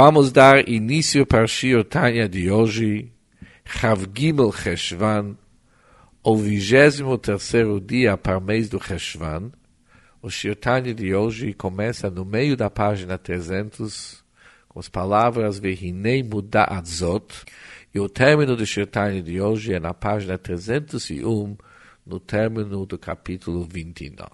Vamos 0.00 0.30
dar 0.30 0.68
início 0.68 1.26
para 1.26 1.42
o 1.42 1.48
Shir 1.48 1.82
Tanya 1.82 2.28
de 2.28 2.48
hoje, 2.52 3.10
Chav 3.64 4.06
Gimel 4.16 4.52
Cheshvan, 4.52 5.36
o 6.22 6.36
vigésimo 6.36 7.18
terceiro 7.18 7.80
dia 7.80 8.16
para 8.16 8.38
o 8.38 8.40
mês 8.40 8.68
do 8.68 8.80
Cheshvan. 8.80 9.50
O 10.22 10.30
Shir 10.30 10.54
Tanya 10.54 10.94
de 10.94 11.12
hoje 11.12 11.52
começa 11.52 12.08
no 12.08 12.24
meio 12.24 12.56
da 12.56 12.70
página 12.70 13.18
300, 13.18 14.22
com 14.68 14.78
as 14.78 14.88
palavras 14.88 15.58
Vehinei 15.58 16.22
Muda'at 16.22 16.88
Zot, 16.88 17.44
e 17.92 17.98
o 17.98 18.08
término 18.08 18.54
do 18.54 18.64
Shir 18.64 18.86
Tanya 18.86 19.20
de 19.20 19.40
hoje 19.40 19.74
é 19.74 19.80
na 19.80 19.92
página 19.92 20.38
301, 20.38 21.56
no 22.06 22.20
término 22.20 22.86
do 22.86 22.96
capítulo 22.96 23.66
29. 23.68 24.30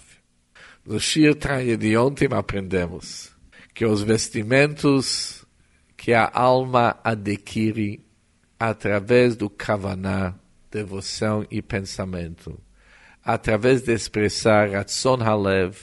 No 0.86 1.00
Shir 1.00 1.34
Tanya 1.34 1.74
de 1.74 1.96
ontem 1.96 2.28
aprendemos 2.30 3.32
que 3.72 3.86
os 3.86 4.02
vestimentos 4.02 5.43
que 6.04 6.12
a 6.12 6.30
alma 6.34 7.00
adquire 7.02 7.98
através 8.60 9.36
do 9.36 9.48
kavaná, 9.48 10.34
devoção 10.70 11.46
e 11.50 11.62
pensamento, 11.62 12.60
através 13.24 13.80
de 13.80 13.94
expressar 13.94 14.68
Ratzon 14.68 15.22
Halev, 15.22 15.78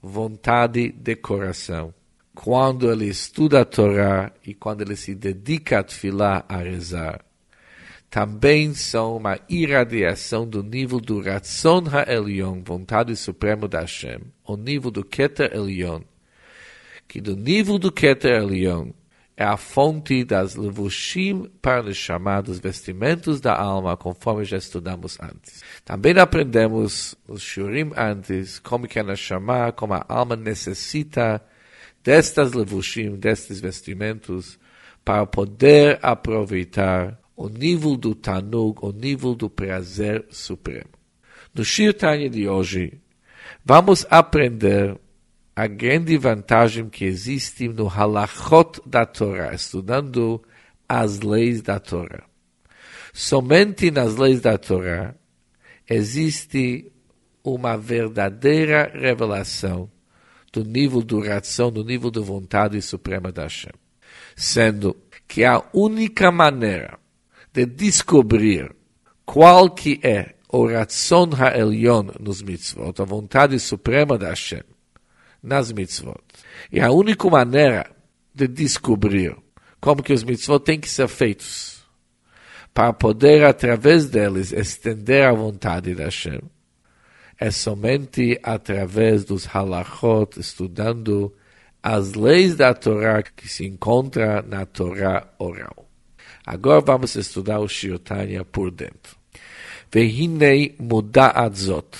vontade 0.00 0.90
de 0.90 1.16
coração. 1.16 1.92
Quando 2.34 2.90
ele 2.90 3.08
estuda 3.08 3.60
a 3.60 3.64
Torá 3.66 4.32
e 4.42 4.54
quando 4.54 4.80
ele 4.80 4.96
se 4.96 5.14
dedica 5.14 5.80
a 5.80 5.82
tefilá 5.82 6.42
a 6.48 6.56
rezar, 6.56 7.22
também 8.08 8.72
são 8.72 9.18
uma 9.18 9.38
irradiação 9.50 10.48
do 10.48 10.62
nível 10.62 10.98
do 10.98 11.20
Ratzon 11.20 11.84
HaElyon, 11.86 12.62
vontade 12.62 13.14
suprema 13.14 13.68
da 13.68 13.80
Hashem, 13.80 14.20
o 14.46 14.56
nível 14.56 14.90
do 14.90 15.04
Keter 15.04 15.54
Elyon, 15.54 16.00
que 17.06 17.20
do 17.20 17.36
nível 17.36 17.78
do 17.78 17.92
Keter 17.92 18.32
Elyon 18.32 18.92
é 19.36 19.44
a 19.44 19.56
fonte 19.56 20.24
das 20.24 20.54
levushim 20.54 21.50
para 21.60 21.86
os 21.86 21.96
chamados 21.96 22.58
vestimentos 22.58 23.38
da 23.38 23.54
alma, 23.54 23.96
conforme 23.96 24.44
já 24.44 24.56
estudamos 24.56 25.18
antes. 25.20 25.62
Também 25.84 26.18
aprendemos 26.18 27.14
os 27.28 27.42
shurim 27.42 27.92
antes, 27.94 28.58
como 28.58 28.88
que 28.88 28.98
é 28.98 29.02
na 29.02 29.14
chamar, 29.14 29.72
como 29.72 29.92
a 29.92 30.04
alma 30.08 30.36
necessita 30.36 31.42
destas 32.02 32.54
levushim, 32.54 33.16
destes 33.16 33.60
vestimentos, 33.60 34.58
para 35.04 35.26
poder 35.26 35.98
aproveitar 36.02 37.20
o 37.36 37.50
nível 37.50 37.94
do 37.96 38.14
tanug, 38.14 38.78
o 38.80 38.90
nível 38.90 39.34
do 39.34 39.50
prazer 39.50 40.24
supremo. 40.30 40.88
No 41.54 41.62
Shir 41.62 41.92
Tanya 41.92 42.30
de 42.30 42.48
hoje, 42.48 42.98
vamos 43.62 44.06
aprender 44.08 44.98
a 45.56 45.66
grande 45.66 46.18
vantagem 46.18 46.90
que 46.90 47.06
existe 47.06 47.66
no 47.66 47.86
halachot 47.86 48.78
da 48.84 49.06
Torá, 49.06 49.54
estudando 49.54 50.42
as 50.86 51.20
leis 51.20 51.62
da 51.62 51.80
Torá. 51.80 52.24
Somente 53.14 53.90
nas 53.90 54.16
leis 54.16 54.42
da 54.42 54.58
Torá 54.58 55.14
existe 55.88 56.92
uma 57.42 57.78
verdadeira 57.78 58.92
revelação 58.92 59.90
do 60.52 60.62
nível 60.62 61.00
do 61.00 61.20
ração, 61.20 61.72
do 61.72 61.82
nível 61.82 62.10
de 62.10 62.20
vontade 62.20 62.80
suprema 62.82 63.32
da 63.32 63.44
Hashem. 63.44 63.72
Sendo 64.36 64.94
que 65.26 65.42
a 65.42 65.62
única 65.72 66.30
maneira 66.30 66.98
de 67.50 67.64
descobrir 67.64 68.74
qual 69.24 69.70
que 69.70 69.98
é 70.02 70.34
o 70.50 70.66
ração 70.66 71.30
ha'elyon 71.32 72.10
nos 72.20 72.42
mitzvot, 72.42 73.00
a 73.00 73.04
vontade 73.04 73.58
suprema 73.58 74.18
da 74.18 74.28
Hashem, 74.28 74.62
nas 75.46 75.70
mitzvot. 75.70 76.20
E 76.72 76.80
a 76.80 76.90
única 76.90 77.30
maneira 77.30 77.90
de 78.34 78.48
descobrir 78.48 79.36
como 79.80 80.02
que 80.02 80.12
os 80.12 80.24
mitzvot 80.24 80.58
têm 80.64 80.80
que 80.80 80.88
ser 80.88 81.08
feitos 81.08 81.76
para 82.74 82.92
poder, 82.92 83.44
através 83.44 84.06
deles, 84.06 84.52
estender 84.52 85.24
a 85.24 85.32
vontade 85.32 85.94
da 85.94 86.04
Hashem, 86.04 86.40
é 87.38 87.50
somente 87.50 88.38
através 88.42 89.24
dos 89.24 89.46
halachot, 89.46 90.38
estudando 90.38 91.34
as 91.82 92.14
leis 92.14 92.56
da 92.56 92.74
Torá 92.74 93.22
que 93.22 93.48
se 93.48 93.64
encontra 93.64 94.42
na 94.42 94.66
Torá 94.66 95.32
oral. 95.38 95.88
Agora 96.44 96.80
vamos 96.80 97.14
estudar 97.14 97.60
o 97.60 97.68
Shiotanya 97.68 98.44
por 98.44 98.70
dentro. 98.70 99.16
Vehinei 99.90 100.74
muda'at 100.78 101.54
zot. 101.56 101.96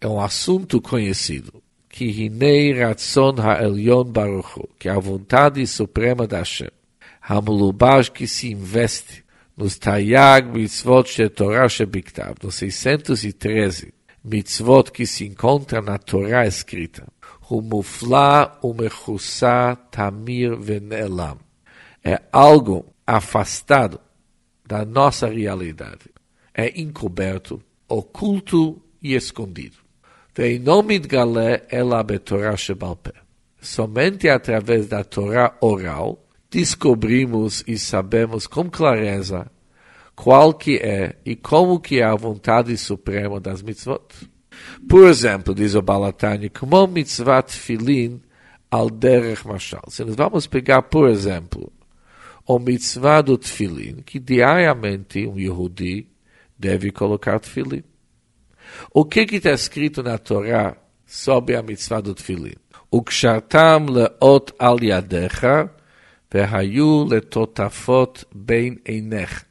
É 0.00 0.08
um 0.08 0.20
assunto 0.20 0.80
conhecido 0.80 1.63
que 1.94 2.06
hinei 2.06 2.72
ratzon 2.72 3.38
ha'elyon 3.38 4.10
baruchu, 4.10 4.68
que 4.80 4.88
é 4.88 4.90
a 4.90 4.98
vontade 4.98 5.64
suprema 5.64 6.26
da 6.26 6.38
Hashem, 6.38 6.72
hamulubash 7.22 8.10
que 8.10 8.26
se 8.26 8.50
investe 8.50 9.22
nos 9.56 9.78
tayag 9.78 10.48
mitzvot 10.48 11.06
she 11.06 11.28
Torah 11.28 11.68
shebiktav, 11.68 12.34
nos 12.42 12.56
613 12.56 13.94
mitzvot 14.24 14.90
que 14.90 15.06
se 15.06 15.24
encontra 15.24 15.80
na 15.80 15.96
Torá 15.96 16.44
escrita, 16.48 17.06
humufla 17.48 18.58
umechusa 18.60 19.76
tamir 19.92 20.56
venelam, 20.56 21.38
é 22.02 22.20
algo 22.32 22.86
afastado 23.06 24.00
da 24.66 24.84
nossa 24.84 25.28
realidade, 25.28 26.10
é 26.52 26.80
encoberto, 26.80 27.62
oculto 27.88 28.82
e 29.00 29.14
escondido. 29.14 29.83
Somente 33.60 34.28
através 34.28 34.86
da 34.88 35.04
Torá 35.04 35.56
oral 35.60 36.24
descobrimos 36.50 37.64
e 37.66 37.78
sabemos 37.78 38.46
com 38.46 38.68
clareza 38.70 39.50
qual 40.14 40.54
que 40.54 40.76
é 40.76 41.16
e 41.24 41.34
como 41.34 41.80
que 41.80 42.00
é 42.00 42.04
a 42.04 42.14
vontade 42.14 42.76
suprema 42.76 43.40
das 43.40 43.62
mitzvot. 43.62 44.14
Por 44.88 45.08
exemplo, 45.08 45.54
diz 45.54 45.74
o 45.74 45.82
Balatani, 45.82 46.48
como 46.48 46.86
mitzvat 46.86 47.50
filin 47.50 48.20
al 48.70 48.90
derech 48.90 49.46
mashal. 49.46 49.84
Se 49.88 50.04
nós 50.04 50.14
vamos 50.14 50.46
pegar, 50.46 50.82
por 50.82 51.08
exemplo, 51.08 51.72
o 52.46 52.58
mitzvah 52.58 53.22
do 53.22 53.38
tefilin, 53.38 54.02
que 54.02 54.18
diariamente 54.18 55.26
um 55.26 55.38
Yehudi 55.38 56.08
deve 56.58 56.90
colocar 56.90 57.38
tefilin. 57.40 57.82
O 58.93 59.05
que 59.05 59.21
está 59.21 59.51
escrito 59.51 60.01
na 60.03 60.17
Torá 60.17 60.75
sobre 61.05 61.55
a 61.55 61.61
mitzvah 61.61 62.01
do 62.01 62.13
tefilin? 62.13 62.55
וקשרתם 62.93 63.85
לאות 63.89 64.51
על 64.59 64.75
ידיך, 64.81 65.47
והיו 66.33 67.05
לטוטפות 67.11 68.23
בין 68.31 68.75
עיניך. 68.85 69.43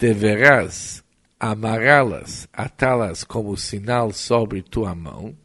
Deverás 0.00 1.04
amarrá-las, 1.40 2.48
atá-las 2.52 3.22
como 3.22 3.56
sinal 3.56 4.12
sobre 4.12 4.60
tua 4.60 4.92
mão, 4.92 5.36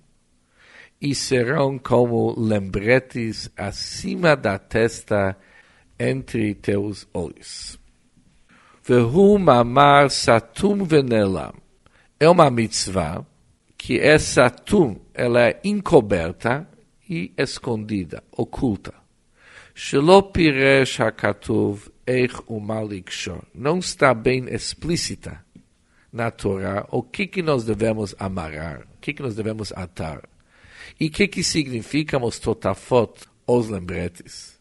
e 1.00 1.14
serão 1.14 1.78
como 1.78 2.34
lembretes 2.36 3.50
acima 3.56 4.36
da 4.36 4.58
testa 4.58 5.38
entre 6.00 6.56
teus 6.56 7.08
olhos. 7.14 7.80
Vehu 8.84 9.38
mamar 9.38 10.10
satum 10.10 10.84
venelam 10.84 11.54
é 12.25 12.29
uma 12.29 12.51
mitzvah 12.51 13.25
que 13.77 14.01
essa 14.01 14.49
tum 14.49 14.97
ela 15.13 15.49
é 15.49 15.61
encoberta 15.63 16.67
e 17.09 17.33
escondida, 17.37 18.25
oculta. 18.33 18.95
Não 23.55 23.79
está 23.79 24.15
bem 24.15 24.47
explícita 24.49 25.45
na 26.11 26.31
Torá 26.31 26.87
o 26.91 27.03
que, 27.03 27.27
que 27.27 27.43
nós 27.43 27.65
devemos 27.65 28.15
amarrar, 28.19 28.87
o 28.97 29.01
que, 29.01 29.13
que 29.13 29.23
nós 29.23 29.35
devemos 29.35 29.71
atar. 29.73 30.23
E 30.99 31.09
o 31.09 31.11
que, 31.11 31.29
que 31.29 31.43
significa 31.43 32.17
os 32.25 32.39
totafot, 32.39 33.21
os 33.47 33.69
lembretes. 33.69 34.59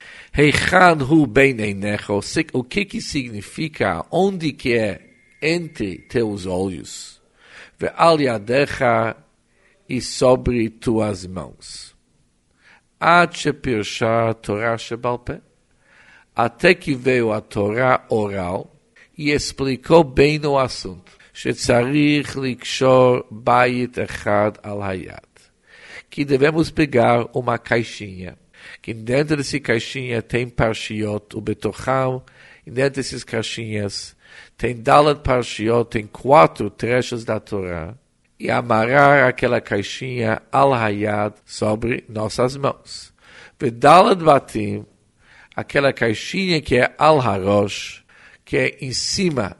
O 2.54 2.64
que, 2.64 2.86
que 2.86 3.02
significa, 3.02 4.06
onde 4.12 4.52
que 4.52 4.74
é 4.74 5.14
entre 5.42 6.00
teus 6.00 6.46
olhos 6.46 7.13
ve'al 7.83 8.21
yadecha 8.21 9.17
e 9.89 10.01
sobre 10.01 10.69
tuas 10.71 11.27
mãos. 11.27 11.97
Ad 13.01 13.39
shepirsha 13.39 14.31
a 14.31 14.35
Torá 14.35 14.77
shebalpé, 14.77 15.41
até 16.35 16.75
que 16.75 16.95
veio 16.95 17.33
a 17.33 17.41
Torá 17.41 18.05
oral 18.09 18.75
e 19.17 19.31
explicou 19.31 20.03
bem 20.05 20.45
o 20.45 20.59
assunto. 20.59 21.19
שצריך 21.39 22.37
לקשור 22.37 23.17
בית 23.31 23.99
אחד 23.99 24.51
על 24.63 24.83
היד. 24.83 25.29
Que 26.11 26.25
devemos 26.25 26.69
pegar 26.71 27.27
uma 27.33 27.59
caixinha, 27.59 28.37
que 28.83 28.93
dentro 28.93 29.37
dessa 29.37 29.61
caixinha 29.61 30.21
tem 30.21 30.49
parshiot, 30.49 31.37
o 31.37 31.41
betocham, 31.41 32.25
e 32.67 32.71
dentro 32.71 32.97
dessas 32.97 33.23
caixinhas 33.23 34.17
tem 34.58 34.76
Dalet 34.76 35.20
Parshiot, 35.22 35.90
tem 35.90 36.08
quatro 36.08 36.70
trechos 36.70 37.26
da 37.26 37.40
Torá, 37.40 37.96
e 38.40 38.50
amarrar 38.50 39.28
aquela 39.28 39.62
caixinha 39.62 40.42
al 40.52 40.74
hayad 40.74 41.34
sobre 41.46 42.04
nossas 42.10 42.58
mãos. 42.58 43.14
Dalet 43.60 44.22
Batim, 44.22 44.86
aquela 45.56 45.94
caixinha 45.94 46.62
que 46.62 46.76
é 46.76 46.94
al 46.98 47.22
harosh, 47.22 48.04
que 48.44 48.58
é 48.58 48.78
em 48.82 48.92
cima 48.92 49.56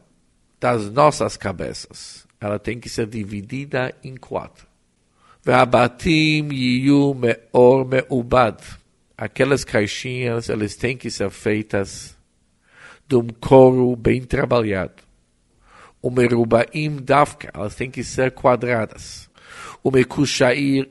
das 0.60 0.90
nossas 0.90 1.38
cabeças. 1.38 2.28
Ela 2.40 2.60
tem 2.60 2.80
que 2.80 2.90
ser 2.90 3.08
dividida 3.08 3.96
em 4.04 4.16
quatro. 4.16 4.68
Ve'abatim 5.46 6.50
yiyu 6.52 7.14
me'or 7.14 7.86
me'ubad. 7.86 8.60
Aquelas 9.18 9.64
caixinhas, 9.64 10.50
elas 10.50 10.76
têm 10.76 10.98
que 10.98 11.10
ser 11.10 11.30
feitas 11.30 12.13
de 13.08 13.16
um 13.16 13.28
couro 13.28 13.96
bem 13.96 14.22
trabalhado. 14.22 15.04
O 16.02 16.10
merubaim 16.10 16.98
davka, 17.02 17.50
elas 17.54 17.76
têm 17.76 17.90
que 17.90 18.04
ser 18.04 18.32
quadradas. 18.32 19.30
O 19.84 19.92
mekusharim, 19.92 20.86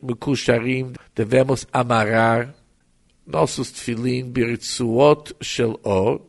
devemos 1.14 1.66
amarrar 1.72 2.54
nossos 3.26 3.70
tefilim 3.70 4.30
birtsuot 4.30 5.34
shel 5.40 5.78
or, 5.82 6.20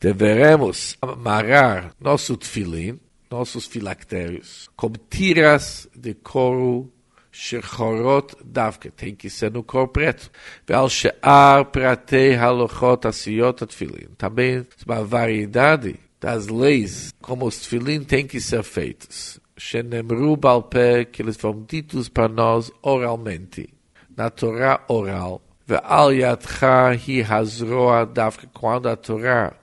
deveremos 0.00 0.96
amarrar 1.00 1.94
nosso 1.98 2.36
tefilim, 2.36 3.00
nossos 3.30 3.66
filactérios, 3.66 4.68
com 4.76 4.92
tiras 5.10 5.88
de 5.96 6.14
couro 6.14 6.92
שחורות 7.33 8.35
דווקא, 8.41 8.89
tem 8.97 9.15
que 9.15 9.29
ser 9.29 9.51
no 9.51 9.63
cor 9.63 9.87
preto. 9.87 10.29
ועל 10.69 10.89
שאר 10.89 11.61
פרטי 11.71 12.35
הלוחות 12.35 13.05
עשיות 13.05 13.61
התפילין. 13.61 14.07
Também 14.17 14.65
uma 14.85 15.03
variedade 15.03 15.99
das 16.19 16.47
leis 16.47 17.13
como 17.21 17.45
os 17.45 17.59
tefilin 17.59 18.03
têm 18.03 18.27
que 18.27 18.41
ser 18.41 18.63
feitos. 18.63 19.39
שנאמרו 19.57 20.37
בעל 20.37 20.61
פה, 20.61 21.05
que 21.11 21.21
eles 21.21 21.37
foram 21.37 21.65
ditos 21.67 22.09
para 22.09 22.29
nós 22.29 22.71
oralmente, 22.81 23.69
na 24.17 24.29
Torá 24.29 24.83
oral. 24.87 25.41
ועל 25.67 26.11
ידך 26.11 26.67
היא 27.07 27.25
הזרוע 27.27 28.03
דווקא, 28.03 28.47
quando 28.53 28.87
a 28.87 28.95
Torá 28.95 29.53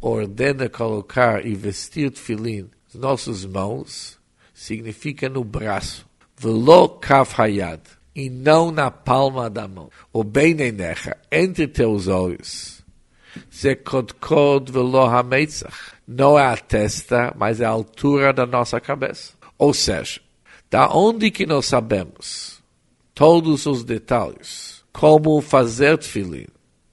ordena 0.00 0.68
colocar 0.68 1.44
e 1.44 1.54
vestir 1.54 2.10
tefilin 2.10 2.68
nas 2.86 2.94
nossas 2.94 3.44
mãos, 3.44 4.18
significa 4.52 5.28
no 5.28 5.44
braço. 5.44 6.03
Velo 6.37 6.89
kaf 6.89 7.33
hayad, 7.41 7.79
e 8.13 8.29
não 8.29 8.69
na 8.71 8.91
palma 8.91 9.49
da 9.49 9.67
mão. 9.67 9.89
O 10.11 10.23
bem 10.23 10.53
nenecha, 10.53 11.17
entre 11.31 11.67
teus 11.67 12.07
olhos. 12.07 12.83
Ze 13.53 13.75
kodkod 13.75 14.71
velo 14.71 15.05
hametzach. 15.05 15.93
Não 16.07 16.37
é 16.37 16.45
a 16.45 16.57
testa, 16.57 17.33
mas 17.37 17.61
é 17.61 17.65
a 17.65 17.69
altura 17.69 18.33
da 18.33 18.45
nossa 18.45 18.79
cabeça. 18.79 19.33
Ou 19.57 19.73
seja, 19.73 20.21
da 20.69 20.89
onde 20.89 21.31
que 21.31 21.45
nós 21.45 21.65
sabemos 21.65 22.61
todos 23.13 23.65
os 23.65 23.83
detalhes, 23.83 24.83
como 24.91 25.41
fazer 25.41 25.97
tefilim 25.97 26.47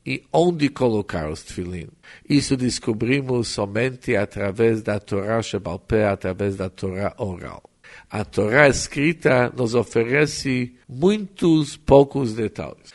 e 0.07 0.23
onde 0.33 0.69
colocar 0.69 1.29
os 1.29 1.43
tefilim. 1.43 1.89
Isso 2.29 2.57
descobrimos 2.57 3.49
somente 3.49 4.17
através 4.17 4.83
da 4.83 5.01
Torá 5.01 5.43
Shebalpé, 5.43 6.07
através 6.07 6.57
da 6.57 6.71
Torá 6.71 7.13
oral 7.19 7.72
a 8.11 8.25
Torá 8.25 8.69
escrita 8.69 9.51
nos 9.57 9.75
oferece 9.75 10.75
muitos 10.89 11.77
poucos 11.77 12.35
detalhes. 12.35 12.93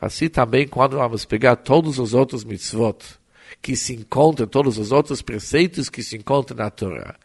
Assim 0.00 0.28
também, 0.28 0.68
quando 0.68 0.98
vamos 0.98 1.24
pegar 1.24 1.56
todos 1.56 1.98
os 1.98 2.12
outros 2.12 2.44
mitzvot 2.44 2.98
que 3.62 3.74
se 3.76 3.94
encontram, 3.94 4.46
todos 4.46 4.78
os 4.78 4.92
outros 4.92 5.22
preceitos 5.22 5.88
que 5.88 6.02
se 6.02 6.16
encontram 6.16 6.58
na 6.58 6.70
Torá, 6.70 7.16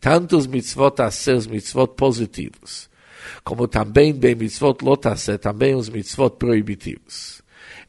tanto 0.00 0.36
os 0.36 0.46
mitzvot 0.46 1.02
a 1.02 1.10
ser 1.10 1.36
os 1.36 1.46
mitzvot 1.46 1.88
positivos, 1.88 2.88
como 3.44 3.68
também 3.68 4.14
bem 4.14 4.34
mitzvot 4.34 4.82
lot 4.82 5.08
a 5.08 5.16
ser, 5.16 5.38
também 5.38 5.74
os 5.74 5.88
mitzvot 5.88 6.30
proibitivos. 6.38 7.42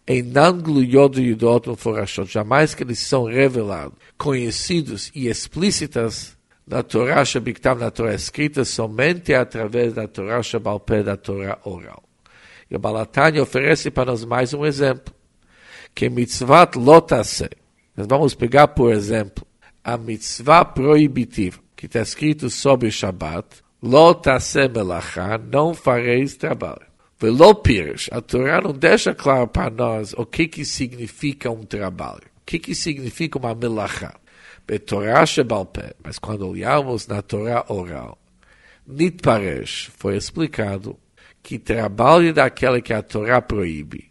Einam 0.08 0.60
gluyod 0.60 1.22
yudot 1.22 1.76
forashot, 1.78 2.32
jamais 2.32 2.74
que 2.74 2.84
eles 2.84 3.00
são 3.00 3.26
revelados, 3.26 3.94
conhecidos 4.18 5.12
e 5.14 5.28
explícitas 5.28 6.39
da 6.70 6.84
Torá 6.84 7.26
Shabiktav, 7.26 7.80
na 7.80 7.90
Torá 7.90 8.14
escrita, 8.14 8.64
somente 8.64 9.34
através 9.34 9.92
da 9.92 10.08
Torá 10.08 10.44
Shabalpé, 10.44 11.02
da 11.02 11.18
Torá 11.18 11.58
oral. 11.66 12.04
E 12.70 12.76
o 12.76 12.80
Balatani 12.80 13.40
oferece 13.40 13.90
para 13.90 14.12
nós 14.12 14.24
mais 14.24 14.54
um 14.54 14.64
exemplo, 14.64 15.12
que 15.96 16.12
mitzvat 16.12 16.78
lotase. 16.78 17.50
Nós 17.98 18.06
vamos 18.06 18.36
pegar, 18.36 18.68
por 18.68 18.94
exemplo, 18.94 19.44
a 19.84 19.98
mitzvah 19.98 20.64
proibitiva, 20.64 21.58
que 21.76 21.88
está 21.88 22.02
escrito 22.02 22.52
sobre 22.52 22.92
Shabbat, 22.92 23.48
lotase 23.82 24.68
melachá, 24.68 25.40
não 25.40 25.74
fareis 25.74 26.36
trabalho. 26.36 26.86
Velo 27.20 27.56
pirish, 27.56 28.10
a 28.12 28.22
Torá 28.22 28.62
não 28.62 28.74
deixa 28.74 29.16
claro 29.16 29.48
para 29.48 29.72
nós 29.72 30.14
o 30.14 30.24
que, 30.24 30.48
que 30.48 30.64
significa 30.64 31.50
um 31.50 31.64
trabalho, 31.64 32.30
o 32.38 32.46
que, 32.46 32.60
que 32.60 32.76
significa 32.76 33.40
uma 33.40 33.56
melachá. 33.56 34.14
Mas 36.04 36.20
quando 36.20 36.48
olhamos 36.48 37.08
na 37.08 37.22
Torá 37.22 37.66
oral, 37.68 38.18
Nitparesh 38.86 39.92
foi 39.98 40.18
explicado 40.18 40.98
que 41.42 41.58
trabalho 41.58 42.34
daquele 42.34 42.82
que 42.82 42.94
a 42.94 43.02
Torá 43.02 43.42
proíbe 43.42 44.10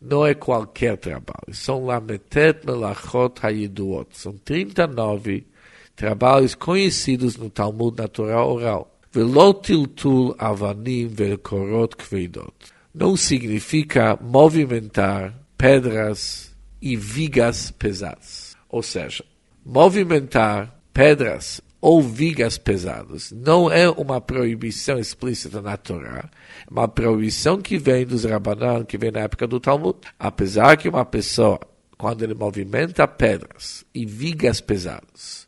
não 0.00 0.26
é 0.26 0.34
qualquer 0.34 0.96
trabalho, 0.96 1.52
são 1.52 1.84
Lametet 1.84 2.64
Melachot 2.64 3.34
Hayiduot, 3.42 4.08
são 4.12 4.32
39 4.32 5.46
trabalhos 5.94 6.54
conhecidos 6.54 7.36
no 7.36 7.50
Talmud 7.50 8.00
na 8.00 8.08
Torá 8.08 8.42
oral. 8.44 8.90
Velotiltul 9.12 10.34
avanim 10.38 11.08
velkorot 11.08 11.96
kveidot. 11.96 12.54
Não 12.94 13.16
significa 13.16 14.16
movimentar 14.20 15.34
pedras 15.58 16.54
e 16.80 16.96
vigas 16.96 17.70
pesadas. 17.72 18.56
Ou 18.68 18.82
seja, 18.82 19.24
movimentar 19.72 20.74
pedras 20.92 21.60
ou 21.80 22.02
vigas 22.02 22.58
pesadas 22.58 23.30
não 23.30 23.70
é 23.70 23.88
uma 23.88 24.20
proibição 24.20 24.98
explícita 24.98 25.62
na 25.62 25.76
Torá, 25.76 26.28
é 26.66 26.70
uma 26.70 26.88
proibição 26.88 27.62
que 27.62 27.78
vem 27.78 28.04
dos 28.04 28.24
Rabanan, 28.24 28.84
que 28.84 28.98
vem 28.98 29.12
na 29.12 29.20
época 29.20 29.46
do 29.46 29.60
Talmud. 29.60 29.96
Apesar 30.18 30.76
que 30.76 30.88
uma 30.88 31.04
pessoa, 31.04 31.60
quando 31.96 32.24
ele 32.24 32.34
movimenta 32.34 33.06
pedras 33.06 33.84
e 33.94 34.04
vigas 34.04 34.60
pesadas, 34.60 35.46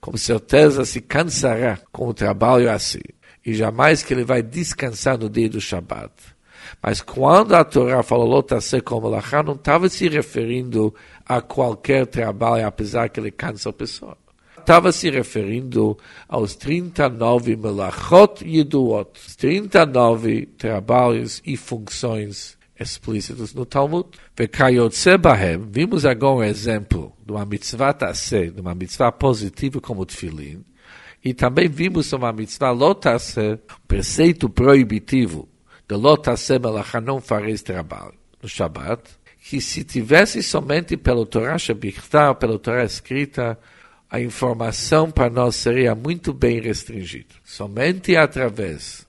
com 0.00 0.16
certeza 0.16 0.84
se 0.84 1.00
cansará 1.00 1.80
com 1.90 2.06
o 2.06 2.14
trabalho 2.14 2.70
assim, 2.70 3.02
e 3.44 3.52
jamais 3.52 4.00
que 4.04 4.14
ele 4.14 4.24
vai 4.24 4.44
descansar 4.44 5.18
no 5.18 5.28
dia 5.28 5.48
do 5.48 5.60
Shabat. 5.60 6.12
Mas 6.82 7.00
quando 7.00 7.54
a 7.54 7.64
Torá 7.64 8.02
falou 8.02 8.26
Lotase 8.26 8.80
como 8.80 9.08
Lachá, 9.08 9.42
não 9.42 9.54
estava 9.54 9.88
se 9.88 10.08
referindo 10.08 10.94
a 11.26 11.40
qualquer 11.40 12.06
trabalho, 12.06 12.66
apesar 12.66 13.08
que 13.08 13.20
ele 13.20 13.30
cansa 13.30 13.70
a 13.70 13.72
pessoa. 13.72 14.16
Estava 14.58 14.92
se 14.92 15.10
referindo 15.10 15.96
aos 16.28 16.54
39 16.54 17.56
melachot 17.56 18.44
yeduot, 18.44 19.36
39 19.36 20.46
trabalhos 20.58 21.42
e 21.44 21.56
funções 21.56 22.58
explícitos 22.78 23.52
no 23.54 23.66
Talmud. 23.66 24.08
Bahem, 25.20 25.58
vimos 25.70 26.06
agora 26.06 26.36
um 26.36 26.42
exemplo 26.42 27.12
de 27.24 27.32
uma 27.32 27.44
mitzvah 27.44 27.92
tase, 27.92 28.50
de 28.50 28.60
uma 28.60 28.74
mitzvah 28.74 29.12
positiva 29.12 29.80
como 29.80 30.06
tefilin, 30.06 30.64
e 31.22 31.34
também 31.34 31.68
vimos 31.68 32.12
uma 32.12 32.32
mitzvah 32.32 32.70
lotase, 32.70 33.58
preceito 33.86 34.48
proibitivo, 34.48 35.48
de 35.90 35.96
lotase 35.96 36.56
melachá, 36.56 37.00
não 37.00 37.20
fareis 37.20 37.62
trabalho, 37.62 38.14
no 38.40 38.48
Shabbat, 38.48 39.02
que 39.40 39.60
se 39.60 39.82
tivesse 39.82 40.40
somente 40.40 40.96
pelo 40.96 41.26
Torá 41.26 41.58
Shabichtar, 41.58 42.36
pelo 42.36 42.60
Torá 42.60 42.84
escrita, 42.84 43.58
a 44.08 44.20
informação 44.20 45.10
para 45.10 45.28
nós 45.28 45.56
seria 45.56 45.92
muito 45.96 46.32
bem 46.32 46.60
restringida. 46.60 47.34
Somente 47.42 48.16
através 48.16 49.04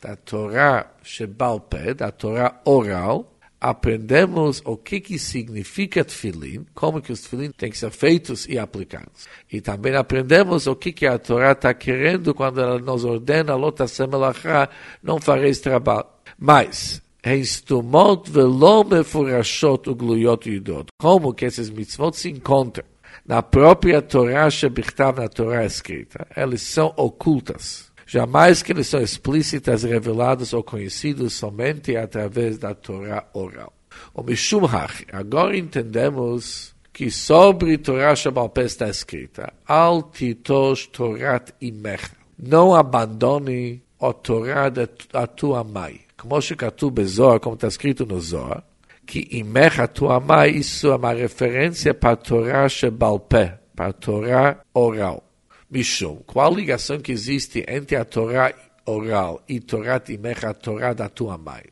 da 0.00 0.16
Torá 0.16 0.90
Shebalpé, 1.02 1.92
da 1.92 2.10
Torá 2.10 2.58
oral, 2.64 3.30
aprendemos 3.60 4.62
o 4.64 4.78
que, 4.78 5.00
que 5.00 5.18
significa 5.18 6.04
tefilin, 6.04 6.64
como 6.74 7.02
que 7.02 7.12
os 7.12 7.20
tefilin 7.20 7.50
têm 7.50 7.70
que 7.70 7.76
ser 7.76 7.90
feitos 7.90 8.46
e 8.48 8.58
aplicados. 8.58 9.26
E 9.52 9.60
também 9.60 9.94
aprendemos 9.94 10.66
o 10.66 10.74
que, 10.74 10.90
que 10.90 11.06
a 11.06 11.18
Torá 11.18 11.52
está 11.52 11.74
querendo 11.74 12.34
quando 12.34 12.62
ela 12.62 12.78
nos 12.78 13.04
ordena, 13.04 13.54
lota 13.54 13.86
semelachá, 13.86 14.70
não 15.02 15.20
fareis 15.20 15.58
trabalho. 15.60 16.13
Mas, 16.46 17.00
Heistumot 17.22 18.28
velo 18.28 18.84
mefurashot 18.84 19.86
ugluyot 19.86 20.44
yudot. 20.44 20.88
Como 20.98 21.32
que 21.32 21.46
esses 21.46 21.70
mitzvot 21.70 22.14
se 22.14 22.28
encontram 22.28 22.84
na 23.24 23.40
própria 23.42 24.02
Torá 24.02 24.50
Shebichtav, 24.50 25.18
na 25.18 25.26
Torá 25.26 25.64
escrita. 25.64 26.26
Eles 26.36 26.60
são 26.60 26.92
ocultas. 26.98 27.90
Jamais 28.06 28.62
que 28.62 28.72
eles 28.72 28.88
são 28.88 29.00
explícitas, 29.00 29.84
reveladas 29.84 30.52
ou 30.52 30.62
conhecidos 30.62 31.32
somente 31.32 31.96
através 31.96 32.58
da 32.58 32.74
Torá 32.74 33.26
oral. 33.32 33.72
O 34.12 34.22
Mishum 34.22 34.66
Hach, 34.66 35.06
agora 35.12 35.56
entendemos 35.56 36.74
que 36.92 37.10
sobre 37.10 37.78
Torá 37.78 38.14
Shabalpé 38.14 38.64
está 38.64 38.86
escrita 38.90 39.50
Al 39.66 40.02
titosh 40.02 40.88
Torat 40.88 41.52
imecha. 41.58 42.14
Não 42.38 42.74
abandone 42.74 43.82
a 43.98 44.12
Torá 44.12 44.68
da 44.68 45.26
tua 45.26 45.64
mãe. 45.64 46.03
Como 46.16 46.38
está 46.38 47.68
escrito 47.68 48.06
no 48.06 48.20
Zohar, 48.20 48.64
que 49.06 49.28
imecha 49.30 49.86
tua 49.86 50.18
mãe, 50.20 50.56
isso 50.56 50.88
é 50.88 50.96
uma 50.96 51.12
referência 51.12 51.92
para 51.92 52.12
a 52.12 52.16
Torá 52.16 52.68
Shebalpé, 52.68 53.60
para 53.74 53.88
a 53.88 53.92
Torá 53.92 54.60
oral. 54.72 55.22
Mishum, 55.70 56.16
qual 56.26 56.52
a 56.52 56.56
ligação 56.56 57.00
que 57.00 57.12
existe 57.12 57.64
entre 57.68 57.96
a 57.96 58.04
Torá 58.04 58.54
oral 58.86 59.42
e 59.48 59.60
Torá 59.60 60.00
imecha, 60.08 60.50
a 60.50 60.54
Torá 60.54 60.92
da 60.92 61.08
tua 61.08 61.36
mãe? 61.36 61.64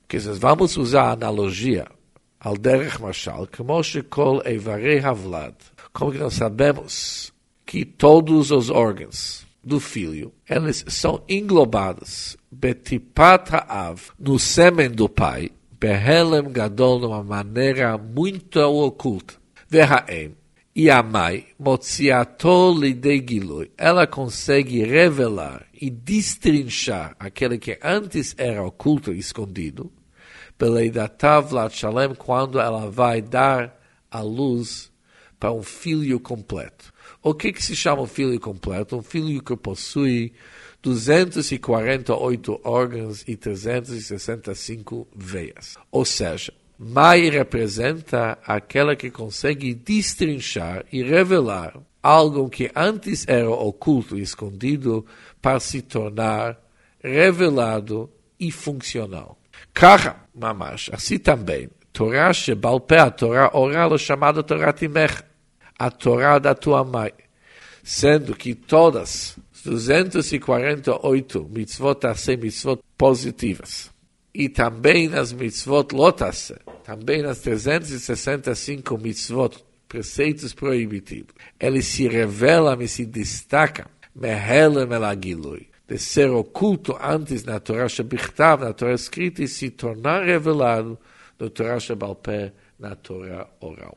Porque 0.00 0.18
nós 0.18 0.38
vamos 0.38 0.76
usar 0.76 1.04
a 1.04 1.12
analogia 1.12 1.86
al 2.44 2.58
derech 2.58 3.00
mashal, 3.00 3.46
como 3.46 3.82
shekol 3.82 4.42
evarei 4.44 4.98
havlad, 4.98 5.54
como 5.94 6.12
que 6.12 6.18
nós 6.18 6.34
sabemos 6.34 7.32
que 7.64 7.86
todos 7.86 8.50
os 8.50 8.68
órgãos, 8.68 9.43
do 9.64 9.80
filho, 9.80 10.32
eles 10.48 10.84
são 10.88 11.22
englobados 11.28 12.36
betipat 12.50 13.50
ha'av, 13.50 14.10
no 14.18 14.38
sêmen 14.38 14.90
do 14.90 15.08
pai, 15.08 15.50
behelem 15.78 16.50
gadol, 16.50 17.00
de 17.00 17.06
uma 17.06 17.22
maneira 17.22 17.98
muito 17.98 18.60
oculta. 18.60 19.34
Verraem, 19.68 20.36
e 20.74 20.90
a 20.90 21.02
mãe, 21.02 21.46
motziato 21.58 22.72
lidei 22.72 23.24
gilui, 23.26 23.70
ela 23.76 24.06
consegue 24.06 24.82
revelar 24.84 25.66
e 25.72 25.90
destrinchar 25.90 27.14
aquele 27.18 27.58
que 27.58 27.78
antes 27.82 28.34
era 28.38 28.64
oculto 28.64 29.12
e 29.12 29.18
escondido, 29.18 29.92
quando 32.16 32.60
ela 32.60 32.90
vai 32.90 33.20
dar 33.20 33.78
a 34.10 34.20
luz 34.20 34.92
para 35.38 35.52
um 35.52 35.62
filho 35.62 36.18
completo. 36.18 36.93
O 37.24 37.32
que, 37.32 37.54
que 37.54 37.62
se 37.62 37.74
chama 37.74 38.02
um 38.02 38.06
filho 38.06 38.38
completo? 38.38 38.98
Um 38.98 39.02
filho 39.02 39.42
que 39.42 39.56
possui 39.56 40.34
248 40.82 42.60
órgãos 42.62 43.24
e 43.26 43.34
365 43.34 45.08
veias. 45.16 45.78
Ou 45.90 46.04
seja, 46.04 46.52
Mai 46.78 47.30
representa 47.30 48.36
aquela 48.44 48.94
que 48.94 49.10
consegue 49.10 49.72
destrinchar 49.72 50.84
e 50.92 51.02
revelar 51.02 51.74
algo 52.02 52.50
que 52.50 52.70
antes 52.74 53.24
era 53.26 53.48
oculto 53.48 54.18
e 54.18 54.20
escondido 54.20 55.06
para 55.40 55.58
se 55.60 55.80
tornar 55.80 56.60
revelado 57.02 58.10
e 58.38 58.50
funcional. 58.50 59.38
Kara, 59.72 60.16
mamash, 60.34 60.90
assim 60.92 61.18
também, 61.18 61.70
Torá 61.90 62.30
Shebalpé, 62.34 62.98
a 62.98 63.10
Torá 63.10 63.50
oral, 63.54 63.94
é 63.94 63.98
chamada 63.98 64.42
Torá 64.42 64.72
Timech, 64.72 65.22
a 65.78 65.90
Torá 65.90 66.38
da 66.38 66.54
tua 66.54 66.84
mãe, 66.84 67.12
sendo 67.82 68.34
que 68.34 68.54
todas 68.54 69.36
248 69.64 71.48
mitzvot 71.50 72.06
a 72.06 72.14
mitzvot 72.36 72.82
positivas. 72.98 73.90
E 74.34 74.48
também 74.48 75.08
nas 75.08 75.32
mitzvot 75.32 75.94
lotas, 75.94 76.52
também 76.84 77.22
nas 77.22 77.38
365 77.38 78.98
mitzvot, 78.98 79.64
preceitos 79.88 80.52
proibitivos. 80.52 81.34
Ele 81.58 81.80
se 81.82 82.08
revela 82.08 82.76
e 82.82 82.88
se 82.88 83.06
destaca, 83.06 83.88
mehelem 84.14 84.92
el 84.92 85.04
agilui, 85.04 85.68
de 85.88 85.98
ser 85.98 86.30
oculto 86.30 86.96
antes 87.00 87.44
na 87.44 87.60
Torá 87.60 87.88
Shebichtav, 87.88 88.64
na 88.64 88.72
Torá 88.72 88.92
escrita, 88.92 89.42
e 89.42 89.48
se 89.48 89.70
tornar 89.70 90.24
revelado 90.24 90.98
no 91.38 91.48
Torá 91.48 91.78
Shebalpé, 91.78 92.52
na 92.78 92.96
Torá 92.96 93.46
oral. 93.60 93.96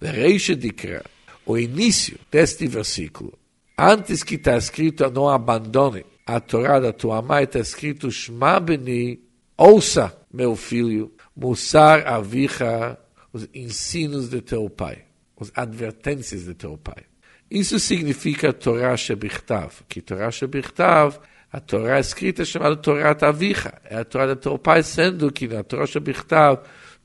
Vereixa 0.00 0.54
dikra, 0.54 1.02
o 1.48 1.56
início 1.56 2.18
deste 2.30 2.68
versículo, 2.68 3.32
Antes 3.80 4.24
que 4.24 4.34
está 4.34 4.56
escrito, 4.56 5.08
não 5.08 5.28
abandone 5.28 6.04
a 6.26 6.40
Torá 6.40 6.80
da 6.80 6.92
tua 6.92 7.22
mãe, 7.22 7.44
está 7.44 7.60
escrito, 7.60 8.10
Shma 8.10 8.58
beni, 8.58 9.20
ouça, 9.56 10.14
meu 10.32 10.56
filho, 10.56 11.12
Musar 11.34 12.06
avicha, 12.08 12.98
os 13.32 13.48
ensinos 13.54 14.28
de 14.28 14.42
teu 14.42 14.68
pai, 14.68 15.04
as 15.40 15.52
advertências 15.54 16.44
de 16.44 16.54
teu 16.54 16.76
pai. 16.76 17.04
Isso 17.48 17.78
significa 17.78 18.52
Torá 18.52 18.96
Shebichtav, 18.96 19.84
que 19.88 20.02
Torá 20.02 20.30
Shebichtav, 20.32 21.18
a 21.52 21.60
Torá 21.60 22.00
escrita 22.00 22.42
é 22.42 22.44
chamada 22.44 22.76
Torá 22.76 23.14
Tavicha, 23.14 23.80
é 23.84 23.96
a 23.96 24.04
Torá 24.04 24.26
do 24.26 24.36
teu 24.36 24.58
pai, 24.58 24.82
sendo 24.82 25.32
que 25.32 25.46
na 25.46 25.62
Torá 25.62 25.86
Shebichtav 25.86 26.62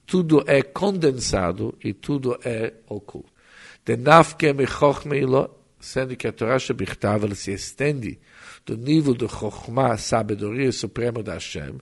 tudo 0.08 0.44
é 0.48 0.64
condensado 0.64 1.78
e 1.84 1.94
tudo 1.94 2.38
é 2.44 2.74
oculto. 2.90 3.33
De 3.86 3.98
nafke 3.98 4.54
mechochmeilo, 4.54 5.50
sendo 5.80 6.16
que 6.16 6.28
a 6.28 6.32
Torá 6.32 6.58
Shebichtav 6.58 7.26
ela 7.26 7.36
se 7.36 7.52
estende 7.52 8.20
do 8.66 8.78
nível 8.78 9.14
de 9.14 9.28
Chokhmah, 9.28 9.98
sabedoria 9.98 10.72
suprema 10.72 11.22
da 11.22 11.34
Hashem, 11.34 11.80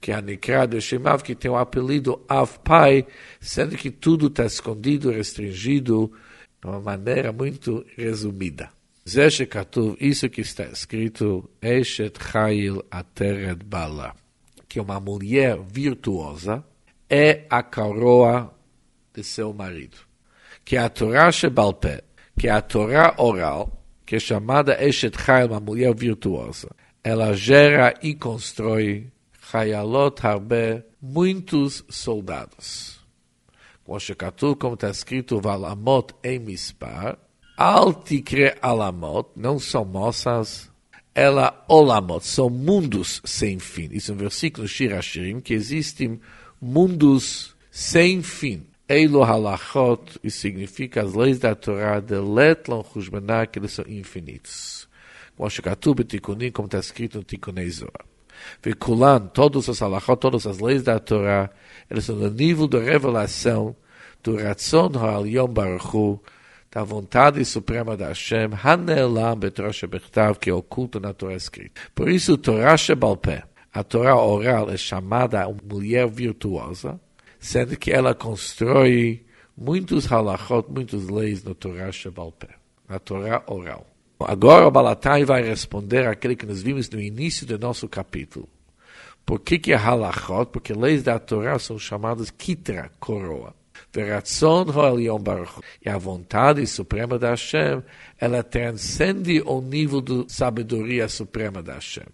que 0.00 0.12
é 0.12 0.14
a 0.14 0.20
Nikra 0.20 0.66
de 0.66 0.80
Shemav, 0.80 1.22
que 1.22 1.34
tem 1.34 1.50
o 1.50 1.56
apelido 1.56 2.24
Av 2.28 2.58
Pai, 2.60 3.06
sendo 3.40 3.76
que 3.76 3.90
tudo 3.90 4.28
está 4.28 4.44
escondido, 4.44 5.10
restringido, 5.10 6.12
de 6.60 6.68
uma 6.68 6.80
maneira 6.80 7.32
muito 7.32 7.84
resumida. 7.96 8.70
Zeshe 9.08 9.46
Katuv, 9.46 9.96
isso 10.00 10.30
que 10.30 10.40
está 10.40 10.64
escrito, 10.64 11.50
Eshet 11.60 12.18
Chayil 12.22 12.84
Ateret 12.88 13.64
Bala, 13.64 14.14
que 14.68 14.78
uma 14.78 15.00
mulher 15.00 15.58
virtuosa 15.60 16.64
é 17.10 17.44
a 17.50 17.64
coroa 17.64 18.54
de 19.12 19.24
seu 19.24 19.52
marido 19.52 20.11
que 20.64 20.76
a 20.76 20.88
Torá 20.88 21.30
Shebalpé, 21.30 22.02
que 22.38 22.48
é 22.48 22.50
a 22.50 22.62
Torá 22.62 23.14
oral, 23.18 23.84
que 24.04 24.16
é 24.16 24.18
chamada 24.18 24.82
Eshet 24.82 25.16
Chayel, 25.20 25.48
uma 25.48 25.60
mulher 25.60 25.94
virtuosa. 25.94 26.70
Ela 27.02 27.34
gera 27.34 27.94
e 28.02 28.14
constrói 28.14 29.10
Hayalot 29.52 30.24
Harbe, 30.24 30.84
muitos 31.00 31.84
soldados. 31.88 33.00
Como 33.84 33.98
Shekatu, 33.98 34.56
como 34.56 34.74
está 34.74 34.88
escrito, 34.88 35.40
Valamot 35.40 36.14
em 36.22 36.38
Mispar, 36.38 37.18
Altikre 37.56 38.54
Alamot, 38.62 39.30
não 39.36 39.58
são 39.58 39.84
moças, 39.84 40.70
ela 41.14 41.64
Olamot, 41.68 42.24
são 42.24 42.48
mundos 42.48 43.20
sem 43.24 43.58
fim. 43.58 43.88
Isso 43.92 44.12
é 44.12 44.14
um 44.14 44.18
versículo 44.18 44.66
Shir 44.66 44.94
Hashirim, 44.94 45.40
que 45.40 45.52
existem 45.52 46.20
mundos 46.60 47.54
sem 47.70 48.22
fim. 48.22 48.66
Eilu 48.92 49.22
halachot, 49.22 50.20
e 50.22 50.30
significa 50.30 51.02
as 51.02 51.14
leis 51.14 51.38
da 51.38 51.54
Torá 51.54 51.98
de 51.98 52.16
Letlon 52.16 52.84
Hushbaná, 52.94 53.46
que 53.46 53.58
eles 53.58 53.72
são 53.72 53.86
infinitos. 53.88 54.86
Como 55.34 56.66
está 56.66 56.78
escrito 56.78 57.16
no 57.16 57.24
Tikunei 57.24 57.70
Zohar. 57.70 58.04
Todos 59.32 59.68
os 59.68 59.80
halachot, 59.80 60.20
todas 60.20 60.46
as 60.46 60.58
leis 60.58 60.82
da 60.82 60.98
Torá, 60.98 61.48
eles 61.90 62.04
são 62.04 62.16
no 62.16 62.28
nível 62.30 62.68
de 62.68 62.78
revelação 62.78 63.74
do 64.22 64.36
Ratzon 64.36 64.90
Ha'al 64.94 65.48
Baruch 65.48 66.20
da 66.70 66.82
vontade 66.82 67.44
suprema 67.44 67.96
da 67.96 68.08
Hashem, 68.08 68.50
Hanelam 68.62 69.36
betorah 69.36 69.72
shebechtav, 69.72 70.38
que 70.38 70.48
é 70.50 70.54
oculto 70.54 71.00
na 71.00 71.12
Torá 71.12 71.34
escrita. 71.34 71.80
Por 71.94 72.08
isso, 72.08 72.36
Torá 72.36 72.76
Shebalpé, 72.76 73.44
a 73.72 73.82
Torá 73.82 74.16
oral 74.16 74.70
é 74.70 74.76
chamada 74.76 75.46
mulher 75.64 76.06
virtuosa, 76.08 77.00
sendo 77.42 77.76
que 77.76 77.90
ela 77.90 78.14
constrói 78.14 79.26
muitos 79.56 80.06
halachot, 80.06 80.70
muitas 80.70 81.08
leis 81.08 81.42
no 81.42 81.56
Torá 81.56 81.90
Shebalpé, 81.90 82.50
na 82.88 83.00
Torá 83.00 83.42
oral. 83.48 83.84
Agora 84.20 84.68
o 84.68 84.70
Balatai 84.70 85.24
vai 85.24 85.42
responder 85.42 86.06
aquele 86.06 86.36
que 86.36 86.46
nós 86.46 86.62
vimos 86.62 86.88
no 86.88 87.00
início 87.00 87.44
do 87.44 87.58
nosso 87.58 87.88
capítulo. 87.88 88.48
Por 89.26 89.40
que, 89.40 89.58
que 89.58 89.72
é 89.72 89.76
halachot? 89.76 90.52
Porque 90.52 90.72
leis 90.72 91.02
da 91.02 91.18
Torá 91.18 91.58
são 91.58 91.76
chamadas 91.80 92.30
kitra, 92.30 92.92
coroa. 93.00 93.52
Baruch. 95.20 95.60
E 95.84 95.88
a 95.88 95.98
vontade 95.98 96.64
suprema 96.66 97.18
da 97.18 97.30
Hashem, 97.30 97.82
ela 98.20 98.44
transcende 98.44 99.42
o 99.44 99.60
nível 99.60 100.00
de 100.00 100.24
sabedoria 100.28 101.08
suprema 101.08 101.60
da 101.60 101.74
Hashem. 101.74 102.06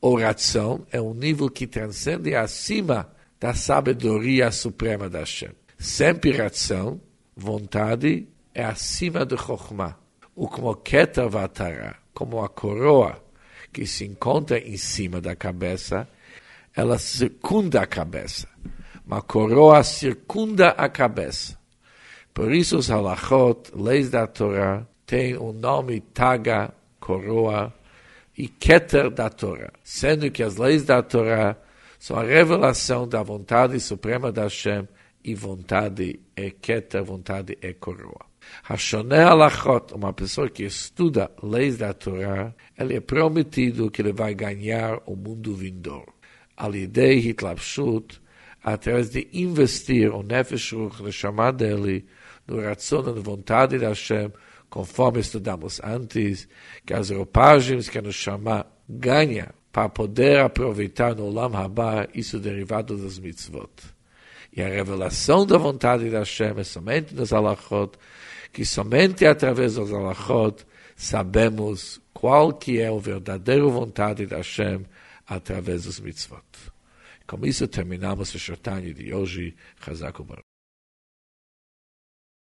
Oração 0.00 0.84
é 0.90 1.00
um 1.00 1.14
nível 1.14 1.48
que 1.48 1.66
transcende 1.66 2.34
acima 2.34 3.13
da 3.40 3.54
sabedoria 3.54 4.50
suprema 4.50 5.08
da 5.08 5.20
Hashem. 5.20 5.52
Sempre 5.78 6.32
ração, 6.32 7.00
vontade, 7.36 8.28
é 8.54 8.64
acima 8.64 9.26
de 9.26 9.36
Chokhmah. 9.36 9.96
O 10.34 10.48
como 10.48 10.74
Keter 10.76 11.28
Vatara, 11.28 11.96
como 12.12 12.42
a 12.42 12.48
coroa 12.48 13.22
que 13.72 13.86
se 13.86 14.04
encontra 14.04 14.58
em 14.58 14.76
cima 14.76 15.20
da 15.20 15.34
cabeça, 15.34 16.08
ela 16.74 16.98
circunda 16.98 17.82
a 17.82 17.86
cabeça. 17.86 18.48
Uma 19.06 19.20
coroa 19.20 19.82
circunda 19.82 20.70
a 20.70 20.88
cabeça. 20.88 21.58
Por 22.32 22.52
isso 22.52 22.78
os 22.78 22.90
halachot, 22.90 23.70
leis 23.74 24.10
da 24.10 24.26
Torá, 24.26 24.86
têm 25.06 25.36
o 25.36 25.52
nome 25.52 26.00
Taga, 26.00 26.72
coroa, 26.98 27.72
e 28.36 28.48
Keter 28.48 29.10
da 29.10 29.30
Torá, 29.30 29.70
sendo 29.82 30.30
que 30.30 30.42
as 30.42 30.56
leis 30.56 30.84
da 30.84 31.02
Torá 31.02 31.56
são 32.04 32.18
a 32.18 32.22
revelação 32.22 33.08
da 33.08 33.22
vontade 33.22 33.80
suprema 33.80 34.30
da 34.30 34.42
Hashem 34.42 34.86
e 35.24 35.34
vontade 35.34 36.20
é 36.36 36.50
Keter, 36.50 37.02
vontade 37.02 37.56
é 37.62 37.72
coroa. 37.72 38.26
Hashoné 38.62 39.22
Alachot, 39.22 39.94
uma 39.94 40.12
pessoa 40.12 40.50
que 40.50 40.64
estuda 40.64 41.30
leis 41.42 41.78
da 41.78 41.94
Torá, 41.94 42.54
ele 42.78 42.96
é 42.96 43.00
prometido 43.00 43.90
que 43.90 44.02
ele 44.02 44.12
vai 44.12 44.34
ganhar 44.34 45.00
o 45.06 45.16
mundo 45.16 45.54
vindouro. 45.54 46.12
Alidei 46.54 47.20
Hitlapshut, 47.20 48.20
através 48.62 49.08
de 49.08 49.26
investir 49.32 50.14
o 50.14 50.22
Nefesh 50.22 50.72
Ruch, 50.74 51.02
Neshama 51.02 51.50
dele, 51.54 52.04
no 52.46 52.60
ração 52.60 53.00
e 53.00 53.14
na 53.14 53.22
vontade 53.22 53.78
de 53.78 53.86
Hashem, 53.86 54.30
conforme 54.68 55.20
estudamos 55.20 55.80
antes, 55.82 56.46
que 56.84 56.92
as 56.92 57.08
roupagens 57.08 57.88
que 57.88 57.96
a 57.96 58.02
Neshama 58.02 58.66
ganha 58.86 59.54
para 59.74 59.88
poder 59.88 60.38
aproveitar 60.38 61.16
no 61.16 61.24
Olam 61.24 61.56
Haba, 61.56 62.08
isso 62.14 62.38
derivado 62.38 62.96
das 62.96 63.18
mitzvot. 63.18 63.72
E 64.56 64.62
a 64.62 64.68
revelação 64.68 65.44
da 65.44 65.58
vontade 65.58 66.08
de 66.08 66.14
Hashem 66.14 66.54
é 66.56 66.62
somente 66.62 67.12
nas 67.12 67.32
alachot, 67.32 67.98
que 68.52 68.64
somente 68.64 69.26
através 69.26 69.74
das 69.74 69.92
alachot 69.92 70.64
sabemos 70.94 72.00
qual 72.12 72.52
que 72.52 72.78
é 72.78 72.86
a 72.86 72.96
verdadeira 72.96 73.66
vontade 73.66 74.26
de 74.26 74.34
Hashem 74.36 74.86
através 75.26 75.82
dos 75.82 75.98
mitzvot. 75.98 76.44
Com 77.26 77.44
isso 77.44 77.66
terminamos 77.66 78.32
o 78.32 78.38
Shortani 78.38 78.94
de 78.94 79.12
hoje. 79.12 79.56
Chazak 79.84 80.22